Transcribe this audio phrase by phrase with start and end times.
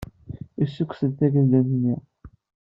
[0.59, 1.95] Yessukkes-d tageldunt-nni.